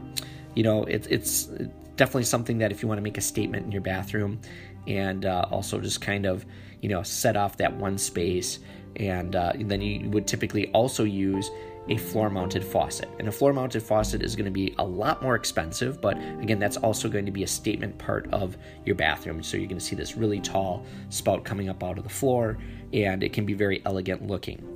you 0.54 0.62
know, 0.62 0.84
it, 0.84 1.08
it's 1.10 1.50
definitely 1.98 2.24
something 2.24 2.60
that 2.60 2.72
if 2.72 2.82
you 2.82 2.88
want 2.88 2.98
to 2.98 3.04
make 3.04 3.18
a 3.18 3.22
statement 3.22 3.66
in 3.66 3.72
your 3.72 3.82
bathroom 3.82 4.40
and 4.88 5.26
uh, 5.26 5.46
also 5.52 5.80
just 5.80 6.00
kind 6.02 6.26
of 6.26 6.46
you 6.82 6.90
know 6.90 7.04
set 7.04 7.36
off 7.36 7.58
that 7.58 7.76
one 7.76 7.98
space 7.98 8.60
and, 8.96 9.36
uh, 9.36 9.54
then 9.60 9.80
you 9.80 10.10
would 10.10 10.26
typically 10.26 10.72
also 10.72 11.04
use 11.04 11.52
a 11.90 11.98
floor 11.98 12.32
mounted 12.32 12.64
faucet. 12.64 13.08
And 13.20 13.28
a 13.28 13.32
floor 13.32 13.54
mounted 13.54 13.84
faucet 13.84 14.24
is 14.24 14.36
going 14.36 14.46
to 14.46 14.52
be 14.52 14.74
a 14.78 14.84
lot 14.84 15.22
more 15.22 15.36
expensive 15.36 16.02
but 16.02 16.18
again 16.42 16.60
that's 16.60 16.78
also 16.78 17.10
going 17.10 17.26
to 17.26 17.32
be 17.32 17.44
a 17.44 17.48
statement 17.48 17.98
part 17.98 18.28
of 18.34 18.58
your 18.86 18.96
bathroom. 18.96 19.44
So 19.44 19.58
you're 19.58 19.68
going 19.68 19.80
to 19.80 19.86
see 19.86 19.96
this 19.96 20.16
really 20.16 20.40
tall 20.40 20.86
spout 21.10 21.44
coming 21.44 21.70
up 21.70 21.84
out 21.84 21.98
of 21.98 22.04
the 22.04 22.10
floor 22.10 22.58
and 22.94 23.24
it 23.24 23.34
can 23.34 23.46
be 23.46 23.54
very 23.54 23.82
elegant 23.86 24.28
looking. 24.28 24.74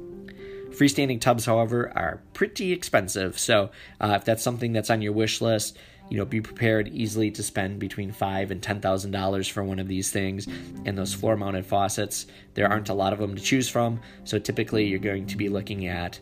Freestanding 0.69 1.19
tubs 1.19 1.45
however 1.45 1.91
are 1.97 2.21
pretty 2.33 2.71
expensive. 2.71 3.37
So 3.37 3.71
uh, 3.99 4.13
if 4.15 4.23
that's 4.23 4.41
something 4.41 4.71
that's 4.71 4.89
on 4.89 5.01
your 5.01 5.11
wish 5.11 5.41
list 5.41 5.77
you 6.11 6.17
know, 6.17 6.25
be 6.25 6.41
prepared 6.41 6.89
easily 6.89 7.31
to 7.31 7.41
spend 7.41 7.79
between 7.79 8.11
five 8.11 8.51
and 8.51 8.61
ten 8.61 8.81
thousand 8.81 9.11
dollars 9.11 9.47
for 9.47 9.63
one 9.63 9.79
of 9.79 9.87
these 9.87 10.11
things. 10.11 10.45
And 10.85 10.97
those 10.97 11.13
floor-mounted 11.13 11.65
faucets, 11.65 12.27
there 12.53 12.69
aren't 12.69 12.89
a 12.89 12.93
lot 12.93 13.13
of 13.13 13.19
them 13.19 13.33
to 13.33 13.41
choose 13.41 13.69
from, 13.69 14.01
so 14.25 14.37
typically 14.37 14.85
you're 14.85 14.99
going 14.99 15.25
to 15.27 15.37
be 15.37 15.47
looking 15.47 15.87
at 15.87 16.19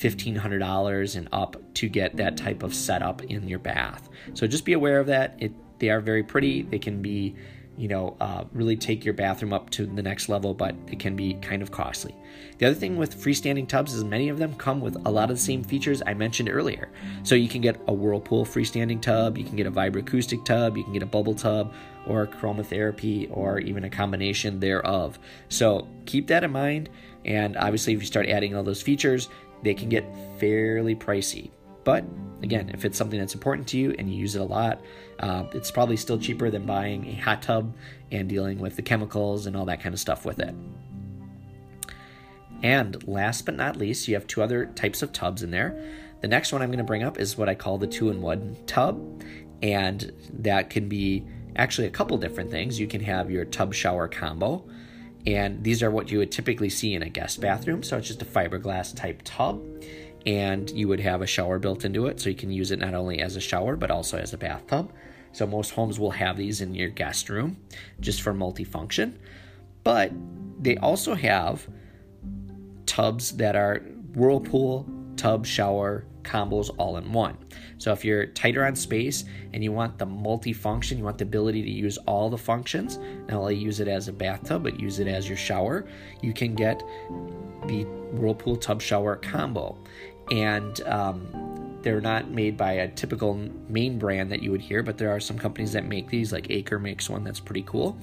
$1,500 0.00 1.16
and 1.16 1.28
up 1.32 1.56
to 1.74 1.88
get 1.88 2.16
that 2.16 2.36
type 2.38 2.62
of 2.62 2.74
setup 2.74 3.22
in 3.24 3.46
your 3.46 3.58
bath. 3.58 4.08
So 4.32 4.46
just 4.46 4.64
be 4.64 4.72
aware 4.72 4.98
of 4.98 5.08
that. 5.08 5.36
It, 5.38 5.52
they 5.78 5.90
are 5.90 6.00
very 6.00 6.22
pretty. 6.22 6.62
They 6.62 6.78
can 6.78 7.02
be 7.02 7.36
you 7.78 7.88
know, 7.88 8.16
uh, 8.20 8.44
really 8.52 8.76
take 8.76 9.04
your 9.04 9.14
bathroom 9.14 9.52
up 9.52 9.70
to 9.70 9.86
the 9.86 10.02
next 10.02 10.28
level, 10.28 10.52
but 10.52 10.74
it 10.88 10.98
can 10.98 11.14
be 11.14 11.34
kind 11.34 11.62
of 11.62 11.70
costly. 11.70 12.14
The 12.58 12.66
other 12.66 12.74
thing 12.74 12.96
with 12.96 13.22
freestanding 13.22 13.68
tubs 13.68 13.94
is 13.94 14.02
many 14.02 14.28
of 14.28 14.38
them 14.38 14.54
come 14.56 14.80
with 14.80 14.96
a 15.06 15.10
lot 15.10 15.30
of 15.30 15.36
the 15.36 15.42
same 15.42 15.62
features 15.62 16.02
I 16.04 16.14
mentioned 16.14 16.48
earlier. 16.48 16.90
So 17.22 17.36
you 17.36 17.48
can 17.48 17.60
get 17.60 17.80
a 17.86 17.92
Whirlpool 17.92 18.44
freestanding 18.44 19.00
tub, 19.00 19.38
you 19.38 19.44
can 19.44 19.54
get 19.54 19.66
a 19.66 19.70
vibroacoustic 19.70 20.44
tub, 20.44 20.76
you 20.76 20.82
can 20.82 20.92
get 20.92 21.04
a 21.04 21.06
bubble 21.06 21.34
tub, 21.34 21.72
or 22.06 22.26
chromotherapy, 22.26 23.28
or 23.30 23.60
even 23.60 23.84
a 23.84 23.90
combination 23.90 24.58
thereof. 24.58 25.18
So 25.48 25.86
keep 26.04 26.26
that 26.28 26.42
in 26.42 26.50
mind. 26.50 26.90
And 27.24 27.56
obviously, 27.56 27.92
if 27.92 28.00
you 28.00 28.06
start 28.06 28.26
adding 28.28 28.56
all 28.56 28.62
those 28.64 28.82
features, 28.82 29.28
they 29.62 29.74
can 29.74 29.88
get 29.88 30.04
fairly 30.38 30.96
pricey. 30.96 31.50
But 31.88 32.04
again, 32.42 32.68
if 32.74 32.84
it's 32.84 32.98
something 32.98 33.18
that's 33.18 33.32
important 33.32 33.66
to 33.68 33.78
you 33.78 33.94
and 33.98 34.12
you 34.12 34.18
use 34.18 34.34
it 34.34 34.42
a 34.42 34.44
lot, 34.44 34.82
uh, 35.20 35.44
it's 35.54 35.70
probably 35.70 35.96
still 35.96 36.18
cheaper 36.18 36.50
than 36.50 36.66
buying 36.66 37.06
a 37.06 37.14
hot 37.14 37.40
tub 37.40 37.74
and 38.12 38.28
dealing 38.28 38.58
with 38.58 38.76
the 38.76 38.82
chemicals 38.82 39.46
and 39.46 39.56
all 39.56 39.64
that 39.64 39.80
kind 39.80 39.94
of 39.94 39.98
stuff 39.98 40.26
with 40.26 40.38
it. 40.38 40.54
And 42.62 43.08
last 43.08 43.46
but 43.46 43.56
not 43.56 43.76
least, 43.76 44.06
you 44.06 44.12
have 44.16 44.26
two 44.26 44.42
other 44.42 44.66
types 44.66 45.00
of 45.00 45.14
tubs 45.14 45.42
in 45.42 45.50
there. 45.50 45.82
The 46.20 46.28
next 46.28 46.52
one 46.52 46.60
I'm 46.60 46.68
going 46.68 46.76
to 46.76 46.84
bring 46.84 47.04
up 47.04 47.18
is 47.18 47.38
what 47.38 47.48
I 47.48 47.54
call 47.54 47.78
the 47.78 47.86
two 47.86 48.10
in 48.10 48.20
one 48.20 48.54
tub, 48.66 49.22
and 49.62 50.12
that 50.40 50.68
can 50.68 50.90
be 50.90 51.24
actually 51.56 51.86
a 51.86 51.90
couple 51.90 52.18
different 52.18 52.50
things. 52.50 52.78
You 52.78 52.86
can 52.86 53.00
have 53.00 53.30
your 53.30 53.46
tub 53.46 53.72
shower 53.72 54.08
combo, 54.08 54.62
and 55.24 55.64
these 55.64 55.82
are 55.82 55.90
what 55.90 56.10
you 56.10 56.18
would 56.18 56.32
typically 56.32 56.68
see 56.68 56.92
in 56.92 57.02
a 57.02 57.08
guest 57.08 57.40
bathroom. 57.40 57.82
So 57.82 57.96
it's 57.96 58.08
just 58.08 58.20
a 58.20 58.26
fiberglass 58.26 58.94
type 58.94 59.22
tub 59.24 59.62
and 60.28 60.68
you 60.72 60.86
would 60.86 61.00
have 61.00 61.22
a 61.22 61.26
shower 61.26 61.58
built 61.58 61.86
into 61.86 62.04
it 62.04 62.20
so 62.20 62.28
you 62.28 62.36
can 62.36 62.50
use 62.50 62.70
it 62.70 62.78
not 62.78 62.92
only 62.92 63.18
as 63.18 63.34
a 63.34 63.40
shower 63.40 63.76
but 63.76 63.90
also 63.90 64.18
as 64.18 64.34
a 64.34 64.36
bathtub. 64.36 64.92
So 65.32 65.46
most 65.46 65.70
homes 65.70 65.98
will 65.98 66.10
have 66.10 66.36
these 66.36 66.60
in 66.60 66.74
your 66.74 66.90
guest 66.90 67.30
room 67.30 67.56
just 68.00 68.20
for 68.20 68.34
multifunction. 68.34 69.14
But 69.84 70.12
they 70.60 70.76
also 70.76 71.14
have 71.14 71.66
tubs 72.84 73.38
that 73.38 73.56
are 73.56 73.78
whirlpool, 74.14 74.86
tub, 75.16 75.46
shower 75.46 76.04
combos 76.24 76.68
all 76.76 76.98
in 76.98 77.10
one. 77.10 77.38
So 77.78 77.92
if 77.92 78.04
you're 78.04 78.26
tighter 78.26 78.66
on 78.66 78.76
space 78.76 79.24
and 79.54 79.64
you 79.64 79.72
want 79.72 79.96
the 79.96 80.06
multifunction, 80.06 80.98
you 80.98 81.04
want 81.04 81.16
the 81.16 81.24
ability 81.24 81.62
to 81.62 81.70
use 81.70 81.96
all 82.06 82.28
the 82.28 82.36
functions, 82.36 82.98
not 83.28 83.38
only 83.38 83.56
use 83.56 83.80
it 83.80 83.88
as 83.88 84.08
a 84.08 84.12
bathtub, 84.12 84.62
but 84.62 84.78
use 84.78 84.98
it 84.98 85.08
as 85.08 85.26
your 85.26 85.38
shower, 85.38 85.86
you 86.20 86.34
can 86.34 86.54
get 86.54 86.82
the 87.66 87.84
Whirlpool 88.12 88.56
tub 88.56 88.80
shower 88.80 89.16
combo 89.16 89.78
and 90.30 90.80
um, 90.82 91.78
they're 91.82 92.00
not 92.00 92.30
made 92.30 92.56
by 92.56 92.72
a 92.72 92.88
typical 92.88 93.34
main 93.68 93.98
brand 93.98 94.32
that 94.32 94.42
you 94.42 94.50
would 94.50 94.60
hear, 94.60 94.82
but 94.82 94.98
there 94.98 95.10
are 95.10 95.20
some 95.20 95.38
companies 95.38 95.72
that 95.72 95.84
make 95.84 96.08
these, 96.08 96.32
like 96.32 96.48
Aker 96.48 96.80
makes 96.80 97.08
one 97.08 97.24
that's 97.24 97.40
pretty 97.40 97.62
cool, 97.62 97.98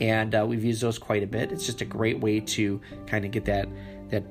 and 0.00 0.34
uh, 0.34 0.44
we've 0.46 0.64
used 0.64 0.82
those 0.82 0.98
quite 0.98 1.22
a 1.22 1.26
bit. 1.26 1.52
It's 1.52 1.66
just 1.66 1.80
a 1.80 1.84
great 1.84 2.20
way 2.20 2.40
to 2.40 2.80
kind 3.06 3.24
of 3.24 3.30
get 3.30 3.44
that 3.46 3.68
that 4.08 4.22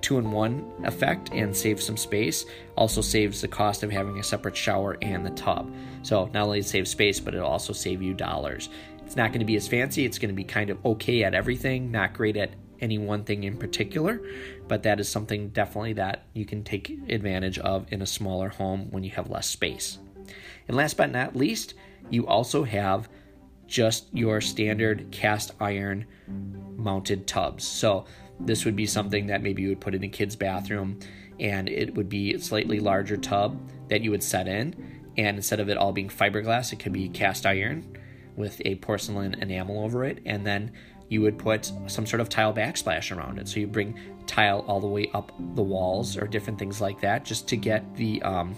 two 0.00 0.18
in 0.18 0.30
one 0.30 0.64
effect 0.84 1.30
and 1.32 1.54
save 1.54 1.82
some 1.82 1.96
space. 1.96 2.44
Also 2.76 3.00
saves 3.00 3.40
the 3.40 3.48
cost 3.48 3.82
of 3.82 3.90
having 3.90 4.18
a 4.18 4.22
separate 4.22 4.56
shower 4.56 4.96
and 5.02 5.26
the 5.26 5.30
tub. 5.30 5.72
So 6.02 6.30
not 6.32 6.44
only 6.44 6.62
save 6.62 6.86
space, 6.86 7.20
but 7.20 7.34
it'll 7.34 7.48
also 7.48 7.72
save 7.72 8.00
you 8.00 8.14
dollars. 8.14 8.68
It's 9.04 9.16
not 9.16 9.30
going 9.30 9.40
to 9.40 9.46
be 9.46 9.56
as 9.56 9.66
fancy. 9.66 10.04
It's 10.04 10.18
going 10.18 10.28
to 10.28 10.34
be 10.34 10.44
kind 10.44 10.70
of 10.70 10.84
okay 10.84 11.24
at 11.24 11.34
everything, 11.34 11.90
not 11.90 12.14
great 12.14 12.36
at 12.36 12.50
any 12.80 12.98
one 12.98 13.24
thing 13.24 13.44
in 13.44 13.56
particular, 13.56 14.20
but 14.66 14.82
that 14.82 15.00
is 15.00 15.08
something 15.08 15.48
definitely 15.48 15.94
that 15.94 16.24
you 16.34 16.44
can 16.44 16.62
take 16.62 16.90
advantage 17.08 17.58
of 17.58 17.92
in 17.92 18.02
a 18.02 18.06
smaller 18.06 18.48
home 18.48 18.90
when 18.90 19.04
you 19.04 19.10
have 19.10 19.30
less 19.30 19.48
space. 19.48 19.98
And 20.66 20.76
last 20.76 20.96
but 20.96 21.10
not 21.10 21.34
least, 21.34 21.74
you 22.10 22.26
also 22.26 22.64
have 22.64 23.08
just 23.66 24.06
your 24.12 24.40
standard 24.40 25.10
cast 25.10 25.52
iron 25.60 26.06
mounted 26.76 27.26
tubs. 27.26 27.66
So 27.66 28.06
this 28.40 28.64
would 28.64 28.76
be 28.76 28.86
something 28.86 29.26
that 29.26 29.42
maybe 29.42 29.62
you 29.62 29.68
would 29.68 29.80
put 29.80 29.94
in 29.94 30.04
a 30.04 30.08
kid's 30.08 30.36
bathroom 30.36 30.98
and 31.40 31.68
it 31.68 31.94
would 31.94 32.08
be 32.08 32.34
a 32.34 32.40
slightly 32.40 32.80
larger 32.80 33.16
tub 33.16 33.58
that 33.88 34.02
you 34.02 34.10
would 34.10 34.22
set 34.22 34.48
in 34.48 34.74
and 35.16 35.36
instead 35.36 35.60
of 35.60 35.68
it 35.68 35.76
all 35.76 35.92
being 35.92 36.08
fiberglass 36.08 36.72
it 36.72 36.78
could 36.78 36.92
be 36.92 37.08
cast 37.08 37.46
iron 37.46 37.96
with 38.36 38.60
a 38.64 38.76
porcelain 38.76 39.34
enamel 39.34 39.82
over 39.82 40.04
it 40.04 40.20
and 40.24 40.46
then 40.46 40.70
you 41.08 41.22
would 41.22 41.38
put 41.38 41.72
some 41.86 42.06
sort 42.06 42.20
of 42.20 42.28
tile 42.28 42.52
backsplash 42.52 43.16
around 43.16 43.38
it. 43.38 43.48
So 43.48 43.60
you 43.60 43.66
bring 43.66 43.98
tile 44.26 44.64
all 44.66 44.80
the 44.80 44.86
way 44.86 45.10
up 45.14 45.32
the 45.54 45.62
walls 45.62 46.16
or 46.16 46.26
different 46.26 46.58
things 46.58 46.80
like 46.80 47.00
that, 47.00 47.24
just 47.24 47.48
to 47.48 47.56
get 47.56 47.96
the 47.96 48.22
um, 48.22 48.54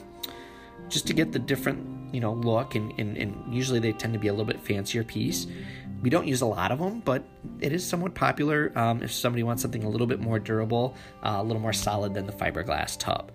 just 0.88 1.06
to 1.06 1.12
get 1.12 1.32
the 1.32 1.38
different 1.38 2.14
you 2.14 2.20
know 2.20 2.32
look. 2.32 2.74
And, 2.74 2.92
and, 2.98 3.16
and 3.16 3.54
usually 3.54 3.78
they 3.78 3.92
tend 3.92 4.12
to 4.12 4.18
be 4.18 4.28
a 4.28 4.32
little 4.32 4.46
bit 4.46 4.60
fancier 4.60 5.04
piece. 5.04 5.46
We 6.02 6.08
don't 6.08 6.26
use 6.26 6.40
a 6.40 6.46
lot 6.46 6.72
of 6.72 6.78
them, 6.78 7.00
but 7.00 7.22
it 7.60 7.72
is 7.72 7.86
somewhat 7.86 8.14
popular 8.14 8.72
um, 8.74 9.02
if 9.02 9.12
somebody 9.12 9.42
wants 9.42 9.60
something 9.60 9.84
a 9.84 9.88
little 9.88 10.06
bit 10.06 10.18
more 10.18 10.38
durable, 10.38 10.96
uh, 11.22 11.36
a 11.38 11.42
little 11.42 11.60
more 11.60 11.74
solid 11.74 12.14
than 12.14 12.26
the 12.26 12.32
fiberglass 12.32 12.98
tub. 12.98 13.30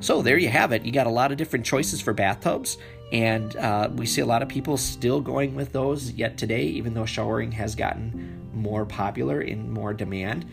So 0.00 0.22
there 0.22 0.38
you 0.38 0.48
have 0.48 0.72
it. 0.72 0.84
You 0.84 0.92
got 0.92 1.06
a 1.06 1.10
lot 1.10 1.30
of 1.30 1.38
different 1.38 1.64
choices 1.64 2.00
for 2.00 2.12
bathtubs, 2.12 2.78
and 3.14 3.54
uh, 3.56 3.88
we 3.94 4.06
see 4.06 4.22
a 4.22 4.26
lot 4.26 4.42
of 4.42 4.48
people 4.48 4.76
still 4.76 5.20
going 5.20 5.54
with 5.54 5.70
those 5.70 6.10
yet 6.10 6.36
today, 6.36 6.64
even 6.64 6.94
though 6.94 7.06
showering 7.06 7.52
has 7.52 7.76
gotten 7.76 8.50
more 8.52 8.84
popular 8.84 9.40
in 9.40 9.70
more 9.70 9.94
demand. 9.94 10.44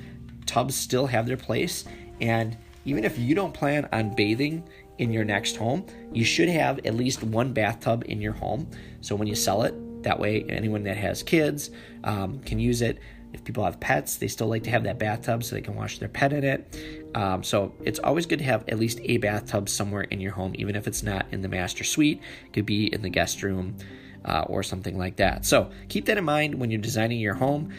Tubs 0.46 0.76
still 0.76 1.08
have 1.08 1.26
their 1.26 1.38
place, 1.38 1.86
and 2.22 2.56
even 2.86 3.04
if 3.04 3.18
you 3.18 3.34
don't 3.34 3.52
plan 3.52 3.90
on 3.92 4.14
bathing 4.14 4.64
in 5.00 5.12
your 5.12 5.26
next 5.26 5.56
home, 5.56 5.84
you 6.14 6.24
should 6.24 6.50
have 6.50 6.78
at 6.86 6.94
least 6.94 7.24
one 7.24 7.52
bathtub 7.52 8.04
in 8.06 8.22
your 8.22 8.34
home. 8.34 8.70
So 9.02 9.16
when 9.16 9.28
you 9.28 9.34
sell 9.34 9.64
it, 9.64 10.04
that 10.04 10.20
way 10.20 10.46
anyone 10.48 10.84
that 10.84 10.98
has 10.98 11.24
kids 11.24 11.72
um, 12.04 12.40
can 12.42 12.60
use 12.60 12.84
it. 12.84 13.00
If 13.34 13.44
people 13.44 13.64
have 13.64 13.80
pets, 13.80 14.18
they 14.18 14.28
still 14.28 14.48
like 14.48 14.64
to 14.64 14.70
have 14.70 14.84
that 14.84 15.00
bathtub 15.00 15.44
so 15.44 15.56
they 15.56 15.62
can 15.62 15.76
wash 15.76 16.00
their 16.00 16.10
pet 16.10 16.34
in 16.34 16.44
it. 16.44 17.12
Um, 17.16 17.44
so 17.44 17.74
it's 17.84 18.00
always 18.00 18.26
good 18.26 18.40
to 18.40 18.46
have 18.46 18.64
at 18.68 18.80
least 18.80 19.00
a 19.04 19.18
bathtub 19.18 19.70
somewhere 19.70 20.04
in 20.04 20.20
your 20.20 20.34
home, 20.34 20.54
even 20.56 20.76
if 20.76 20.88
it's 20.88 21.04
not 21.04 21.26
in 21.32 21.42
the 21.42 21.48
master 21.48 21.84
suite. 21.84 22.22
It 22.46 22.54
could 22.54 22.66
be 22.66 22.94
in 22.94 23.02
the 23.02 23.10
guest 23.10 23.44
room 23.44 23.78
uh, 24.26 24.42
or 24.48 24.64
something 24.64 24.98
like 24.98 25.18
that. 25.18 25.46
So 25.46 25.72
keep 25.90 26.06
that 26.06 26.18
in 26.18 26.24
mind 26.24 26.56
when 26.56 26.72
you're 26.72 26.82
designing 26.82 27.20
your 27.20 27.34
home. 27.34 27.74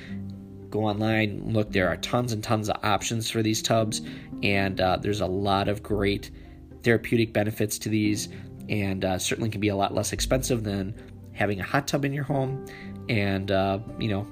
Go 0.70 0.84
online, 0.84 1.52
look. 1.52 1.70
There 1.70 1.88
are 1.88 1.98
tons 1.98 2.32
and 2.32 2.42
tons 2.42 2.70
of 2.70 2.76
options 2.82 3.30
for 3.30 3.42
these 3.42 3.60
tubs, 3.60 4.00
and 4.42 4.80
uh, 4.80 4.96
there's 4.96 5.20
a 5.20 5.26
lot 5.26 5.68
of 5.68 5.82
great 5.82 6.30
therapeutic 6.82 7.34
benefits 7.34 7.78
to 7.80 7.90
these, 7.90 8.30
and 8.70 9.04
uh, 9.04 9.18
certainly 9.18 9.50
can 9.50 9.60
be 9.60 9.68
a 9.68 9.76
lot 9.76 9.94
less 9.94 10.14
expensive 10.14 10.64
than 10.64 10.94
having 11.34 11.60
a 11.60 11.62
hot 11.62 11.86
tub 11.86 12.06
in 12.06 12.12
your 12.12 12.24
home. 12.24 12.64
And 13.10 13.50
uh, 13.50 13.80
you 13.98 14.08
know, 14.08 14.26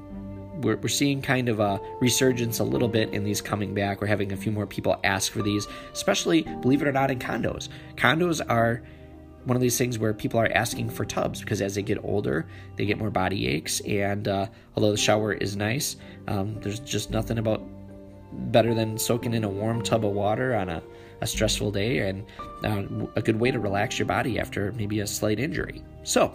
we're, 0.63 0.77
we're 0.77 0.89
seeing 0.89 1.23
kind 1.23 1.49
of 1.49 1.61
a 1.61 1.81
resurgence 2.01 2.59
a 2.59 2.65
little 2.65 2.89
bit 2.89 3.13
in 3.13 3.25
these 3.25 3.41
coming 3.41 3.75
back. 3.75 4.01
We're 4.01 4.07
having 4.07 4.33
a 4.33 4.37
few 4.37 4.53
more 4.53 4.67
people 4.67 4.99
ask 5.05 5.33
for 5.33 5.43
these, 5.43 5.67
especially, 5.93 6.43
believe 6.43 6.83
it 6.83 6.89
or 6.89 6.93
not, 6.93 7.11
in 7.11 7.19
condos. 7.19 7.69
Condos 7.97 8.41
are 8.49 8.83
one 9.45 9.57
of 9.57 9.63
these 9.63 9.79
things 9.79 9.99
where 9.99 10.13
people 10.13 10.39
are 10.39 10.51
asking 10.53 10.91
for 10.91 11.05
tubs 11.05 11.41
because 11.41 11.63
as 11.63 11.75
they 11.75 11.83
get 11.83 12.03
older, 12.05 12.47
they 12.77 12.85
get 12.85 12.99
more 12.99 13.11
body 13.11 13.47
aches. 13.49 13.81
And 13.81 14.29
uh, 14.29 14.47
although 14.77 14.91
the 14.91 14.99
shower 14.99 15.33
is 15.33 15.57
nice, 15.57 15.97
um, 16.29 16.61
there's 16.61 16.81
just 16.81 17.11
nothing 17.11 17.39
about 17.39 17.63
better 18.53 18.75
than 18.75 18.99
soaking 18.99 19.35
in 19.35 19.45
a 19.45 19.49
warm 19.49 19.83
tub 19.83 20.05
of 20.05 20.13
water 20.13 20.55
on 20.55 20.69
a, 20.69 20.83
a 21.21 21.27
stressful 21.27 21.71
day 21.71 21.99
and 21.99 22.25
uh, 22.65 23.07
a 23.17 23.23
good 23.23 23.41
way 23.41 23.51
to 23.51 23.59
relax 23.59 23.99
your 23.99 24.07
body 24.07 24.39
after 24.39 24.73
maybe 24.73 25.01
a 25.01 25.07
slight 25.07 25.41
injury. 25.41 25.83
So, 26.05 26.35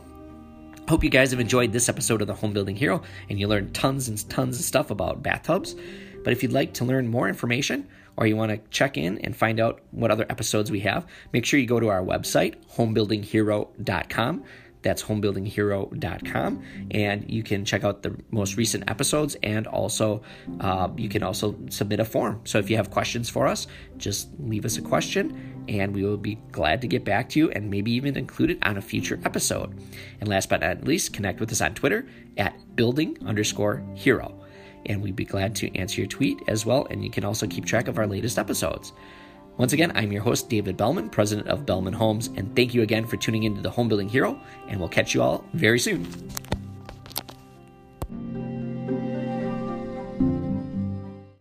Hope 0.87 1.03
you 1.03 1.09
guys 1.09 1.31
have 1.31 1.39
enjoyed 1.39 1.71
this 1.71 1.89
episode 1.89 2.21
of 2.21 2.27
the 2.27 2.35
Home 2.35 2.53
Building 2.53 2.75
Hero 2.75 3.01
and 3.27 3.39
you 3.39 3.47
learned 3.47 3.73
tons 3.73 4.07
and 4.07 4.29
tons 4.29 4.59
of 4.59 4.65
stuff 4.65 4.91
about 4.91 5.23
bathtubs. 5.23 5.75
But 6.23 6.31
if 6.31 6.43
you'd 6.43 6.53
like 6.53 6.75
to 6.75 6.85
learn 6.85 7.07
more 7.07 7.27
information 7.27 7.87
or 8.17 8.27
you 8.27 8.35
want 8.35 8.51
to 8.51 8.59
check 8.69 8.95
in 8.95 9.17
and 9.19 9.35
find 9.35 9.59
out 9.59 9.81
what 9.89 10.11
other 10.11 10.27
episodes 10.29 10.69
we 10.69 10.81
have, 10.81 11.07
make 11.33 11.43
sure 11.43 11.59
you 11.59 11.65
go 11.65 11.79
to 11.79 11.89
our 11.89 12.03
website, 12.03 12.53
homebuildinghero.com. 12.75 14.43
That's 14.85 15.01
homebuildinghero.com, 15.01 16.63
and 16.91 17.25
you 17.27 17.41
can 17.41 17.65
check 17.65 17.83
out 17.83 18.03
the 18.03 18.15
most 18.29 18.55
recent 18.55 18.87
episodes, 18.87 19.35
and 19.41 19.65
also 19.65 20.21
uh, 20.59 20.89
you 20.95 21.09
can 21.09 21.23
also 21.23 21.55
submit 21.71 21.99
a 21.99 22.05
form. 22.05 22.39
So 22.43 22.59
if 22.59 22.69
you 22.69 22.77
have 22.77 22.91
questions 22.91 23.27
for 23.27 23.47
us, 23.47 23.65
just 23.97 24.29
leave 24.37 24.63
us 24.63 24.77
a 24.77 24.83
question, 24.83 25.65
and 25.67 25.95
we 25.95 26.03
will 26.03 26.17
be 26.17 26.35
glad 26.51 26.81
to 26.81 26.87
get 26.87 27.03
back 27.03 27.29
to 27.29 27.39
you, 27.39 27.49
and 27.49 27.71
maybe 27.71 27.93
even 27.93 28.15
include 28.15 28.51
it 28.51 28.59
on 28.61 28.77
a 28.77 28.81
future 28.81 29.19
episode. 29.25 29.73
And 30.19 30.29
last 30.29 30.49
but 30.49 30.61
not 30.61 30.83
least, 30.83 31.13
connect 31.13 31.39
with 31.39 31.51
us 31.51 31.61
on 31.61 31.73
Twitter 31.73 32.05
at 32.37 32.53
building 32.75 33.17
underscore 33.25 33.83
hero, 33.95 34.39
and 34.85 35.01
we'd 35.01 35.15
be 35.15 35.25
glad 35.25 35.55
to 35.55 35.75
answer 35.75 36.01
your 36.01 36.07
tweet 36.07 36.43
as 36.47 36.63
well. 36.63 36.85
And 36.91 37.03
you 37.03 37.09
can 37.09 37.25
also 37.25 37.47
keep 37.47 37.65
track 37.65 37.87
of 37.87 37.97
our 37.97 38.05
latest 38.05 38.37
episodes. 38.37 38.93
Once 39.57 39.71
again, 39.71 39.91
I'm 39.95 40.11
your 40.11 40.21
host, 40.21 40.49
David 40.49 40.75
Bellman, 40.75 41.09
president 41.09 41.47
of 41.47 41.65
Bellman 41.65 41.93
Homes, 41.93 42.27
and 42.35 42.53
thank 42.57 42.73
you 42.73 42.81
again 42.81 43.05
for 43.05 43.15
tuning 43.15 43.43
into 43.43 43.61
the 43.61 43.69
Home 43.69 43.87
Building 43.87 44.09
Hero, 44.09 44.37
and 44.67 44.77
we'll 44.77 44.89
catch 44.89 45.13
you 45.13 45.21
all 45.21 45.45
very 45.53 45.79
soon. 45.79 46.05